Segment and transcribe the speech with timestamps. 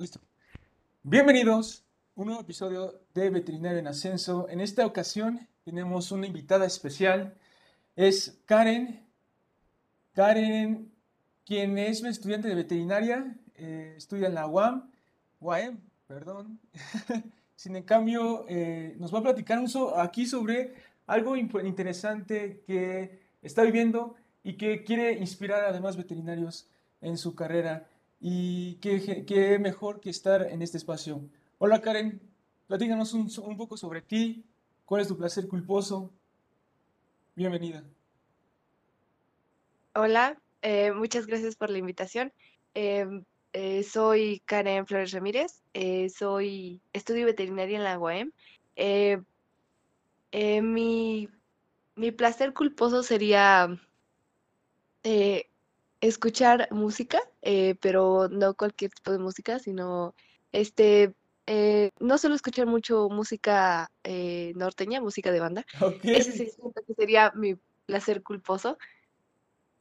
[0.00, 0.18] Listo.
[1.02, 1.84] Bienvenidos
[2.16, 4.48] a un nuevo episodio de Veterinario en Ascenso.
[4.48, 7.36] En esta ocasión tenemos una invitada especial.
[7.96, 9.06] Es Karen.
[10.14, 10.90] Karen,
[11.44, 14.90] quien es estudiante de veterinaria, eh, estudia en la UAM,
[15.38, 16.58] UAM, perdón.
[17.54, 19.62] Sin en cambio, eh, nos va a platicar
[19.96, 20.76] aquí sobre
[21.08, 26.70] algo interesante que está viviendo y que quiere inspirar a demás veterinarios
[27.02, 27.86] en su carrera.
[28.20, 31.22] Y qué, mejor que estar en este espacio.
[31.56, 32.20] Hola Karen,
[32.66, 34.44] platícanos un, poco sobre ti,
[34.84, 36.12] cuál es tu placer culposo.
[37.34, 37.82] Bienvenida.
[39.94, 42.30] Hola, eh, muchas gracias por la invitación.
[42.74, 43.24] Em,
[43.54, 48.32] eh, soy Karen Flores Ramírez, eh, soy estudio veterinaria en la UAM.
[50.62, 51.28] mi,
[51.96, 53.80] mi placer culposo sería
[56.00, 60.14] escuchar música, eh, pero no cualquier tipo de música, sino
[60.52, 61.14] este,
[61.46, 65.66] eh, no solo escuchar mucho música eh, norteña, música de banda.
[66.02, 66.50] Ese sí,
[66.96, 67.56] sería mi
[67.86, 68.78] placer culposo.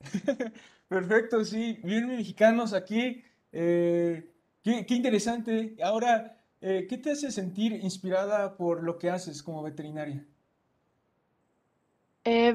[0.87, 3.23] Perfecto, sí, bien mexicanos aquí.
[3.51, 4.25] Qué,
[4.63, 5.75] qué, interesante.
[5.83, 10.25] Ahora, ¿qué te hace sentir inspirada por lo que haces como veterinaria?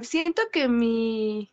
[0.03, 1.53] siento que mi,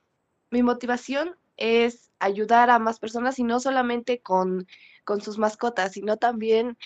[0.51, 4.67] mi motivación es ayudar a más personas y no solamente con,
[5.03, 6.77] con sus mascotas, sino también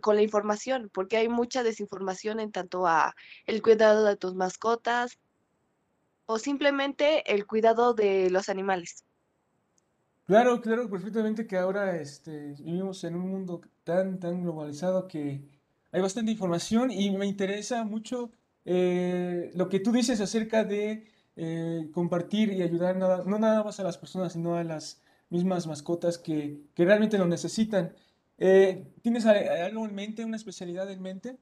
[0.00, 3.14] con la información, porque hay mucha desinformación en tanto a
[3.46, 5.18] el cuidado de tus mascotas
[6.26, 9.04] o simplemente el cuidado de los animales.
[10.26, 15.42] Claro, claro, perfectamente que ahora este, vivimos en un mundo tan, tan globalizado que
[15.92, 18.30] hay bastante información y me interesa mucho
[18.64, 23.82] eh, lo que tú dices acerca de eh, compartir y ayudar no nada más a
[23.82, 27.94] las personas, sino a las mismas mascotas que, realmente lo necesitan.
[28.38, 31.36] Eh, ¿Tienes algo en mente, una especialidad en mente?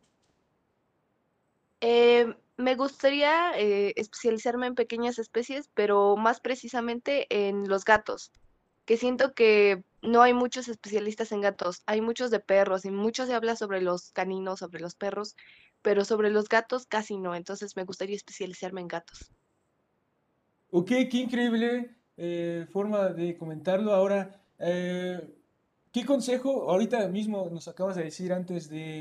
[1.80, 8.30] Eh, me gustaría especializarme en pequeñas especies, pero más precisamente en los gatos,
[8.84, 13.26] que siento que no hay muchos especialistas en gatos, hay muchos de perros y mucho
[13.26, 15.36] se habla sobre los caninos, sobre los perros,
[15.82, 19.32] pero sobre los gatos casi no, entonces me gustaría especializarme en gatos.
[20.74, 23.92] Ok, qué increíble eh, forma de comentarlo.
[23.92, 25.20] Ahora, eh,
[25.92, 29.00] ¿qué consejo ahorita mismo nos acabas de decir antes de,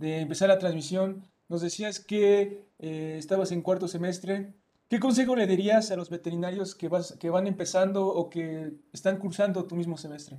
[0.00, 1.28] eh, empezar la transmisión?
[1.50, 4.54] Nos decías que estabas en cuarto semestre.
[4.88, 9.76] ¿Qué consejo le dirías a los veterinarios que van empezando o que están cursando tu
[9.76, 10.38] mismo semestre?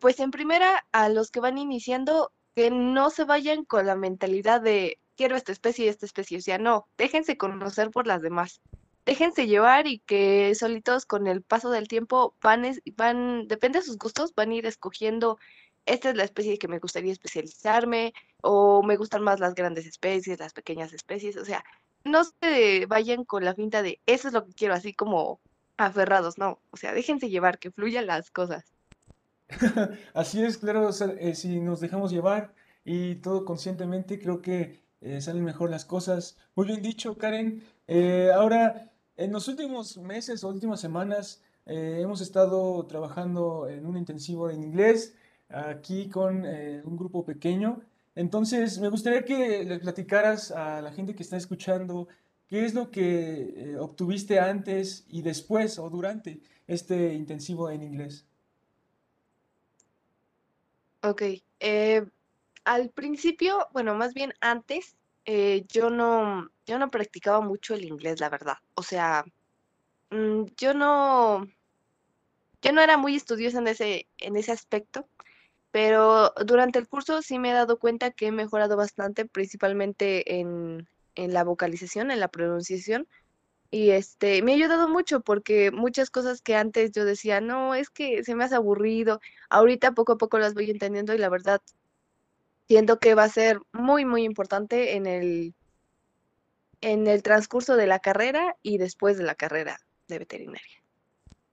[0.00, 4.60] pues en primera, a los que van iniciando, que no se vayan con la mentalidad
[4.60, 6.38] de quiero esta especie y esta especie.
[6.38, 8.62] O sea, no, déjense conocer por las demás.
[9.04, 12.62] Déjense llevar y que solitos con el paso del tiempo van,
[12.96, 15.38] van, depende de sus gustos, van a ir escogiendo,
[15.86, 18.12] esta es la especie que me gustaría especializarme,
[18.42, 21.36] o me gustan más las grandes especies, las pequeñas especies.
[21.36, 21.64] O sea,
[22.04, 25.40] no se vayan con la finta de eso es lo que quiero, así como
[25.78, 26.60] aferrados, no.
[26.70, 28.72] O sea, déjense llevar, que fluyan las cosas.
[30.12, 35.44] Así es, claro, eh, si nos dejamos llevar y todo conscientemente, creo que eh, salen
[35.44, 36.36] mejor las cosas.
[36.54, 37.62] Muy bien dicho, Karen.
[37.86, 43.96] Eh, ahora, en los últimos meses o últimas semanas, eh, hemos estado trabajando en un
[43.96, 45.14] intensivo en inglés,
[45.48, 47.80] aquí con un grupo pequeño.
[48.14, 52.08] Entonces, me gustaría que le platicaras a la gente que está escuchando
[52.48, 58.26] qué es lo que obtuviste antes y después o durante este intensivo en inglés.
[61.02, 61.22] Ok,
[62.68, 68.20] al principio, bueno, más bien antes, eh, yo no, yo no practicaba mucho el inglés,
[68.20, 68.58] la verdad.
[68.74, 69.24] O sea,
[70.10, 71.46] mm, yo no,
[72.60, 75.08] yo no era muy estudiosa en ese, en ese aspecto,
[75.70, 80.86] pero durante el curso sí me he dado cuenta que he mejorado bastante, principalmente en,
[81.14, 83.08] en la vocalización, en la pronunciación.
[83.70, 87.88] Y este, me ha ayudado mucho porque muchas cosas que antes yo decía, no, es
[87.88, 91.62] que se me hace aburrido, ahorita poco a poco las voy entendiendo y la verdad
[92.68, 95.54] siento que va a ser muy, muy importante en el,
[96.80, 100.82] en el transcurso de la carrera y después de la carrera de veterinaria.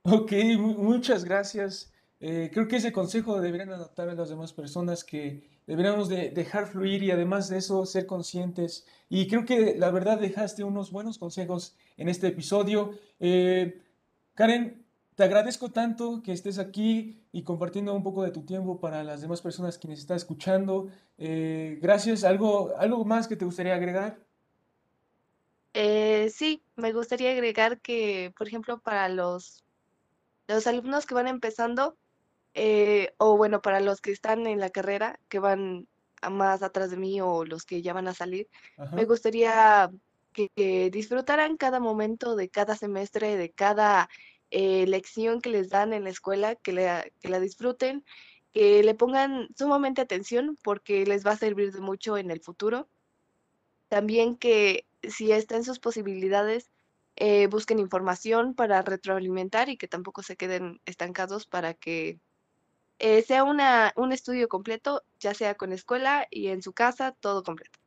[0.04, 1.92] Ok, muchas gracias.
[2.20, 6.68] Eh, creo que ese consejo deberían adaptar a las demás personas que deberíamos de dejar
[6.68, 8.86] fluir y además de eso ser conscientes.
[9.10, 12.98] Y creo que la verdad dejaste unos buenos consejos en este episodio.
[13.20, 13.82] Eh,
[14.36, 14.85] Karen,
[15.16, 19.22] te agradezco tanto que estés aquí y compartiendo un poco de tu tiempo para las
[19.22, 20.90] demás personas quienes están escuchando.
[21.18, 22.24] Eh, gracias.
[22.24, 24.20] ¿Algo, ¿Algo más que te gustaría agregar?
[25.74, 29.66] Eh, sí, me gustaría agregar que, por ejemplo, para los,
[30.48, 31.98] los alumnos que van empezando,
[32.56, 35.88] Eh, o bueno, para los que están en la carrera, que van
[36.32, 38.50] más atrás de mí o los que ya van a salir,
[38.96, 39.06] me Ajá.
[39.06, 39.92] gustaría
[40.34, 44.10] que, que disfrutaran cada momento de cada semestre, de cada
[44.52, 48.04] eh, lección que les dan en la escuela, que la, que la disfruten,
[48.54, 52.88] que le pongan sumamente atención porque les va a servir de mucho en el futuro.
[53.90, 56.70] También que si está en sus posibilidades,
[57.18, 62.20] eh, busquen información para retroalimentar y que tampoco se queden estancados para que
[63.00, 67.44] eh, sea una, un estudio completo, ya sea con escuela y en su casa, todo
[67.44, 67.80] completo.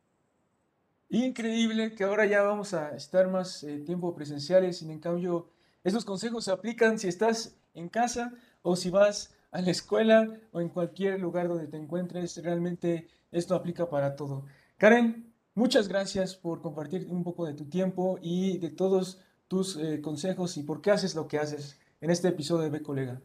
[1.10, 5.50] Increíble que ahora ya vamos a estar más eh, tiempo presenciales, sin en cambio,
[5.88, 8.32] esos consejos se aplican si estás en casa
[8.62, 13.54] o si vas a la escuela o en cualquier lugar donde te encuentres, realmente esto
[13.54, 14.44] aplica para todo.
[14.76, 20.00] Karen, muchas gracias por compartir un poco de tu tiempo y de todos tus eh,
[20.00, 23.20] consejos y por qué haces lo que haces en este episodio de B Colega.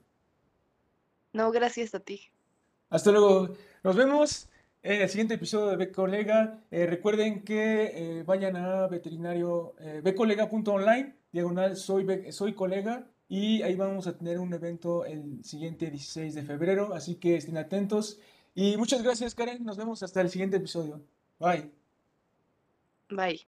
[1.33, 2.31] No, gracias a ti.
[2.89, 3.56] Hasta luego.
[3.83, 4.50] Nos vemos
[4.83, 6.60] en el siguiente episodio de Ve Colega.
[6.69, 13.75] Eh, recuerden que eh, vayan a veterinario eh, becolega.online, diagonal soy, soy colega, y ahí
[13.75, 18.19] vamos a tener un evento el siguiente 16 de febrero, así que estén atentos.
[18.53, 19.65] Y muchas gracias, Karen.
[19.65, 21.01] Nos vemos hasta el siguiente episodio.
[21.39, 21.71] Bye.
[23.09, 23.41] Bye.